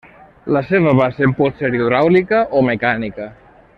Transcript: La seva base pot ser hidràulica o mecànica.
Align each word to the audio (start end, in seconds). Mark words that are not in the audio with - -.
La 0.55 0.61
seva 0.69 0.93
base 0.99 1.29
pot 1.41 1.61
ser 1.63 1.71
hidràulica 1.81 2.41
o 2.61 2.63
mecànica. 2.71 3.29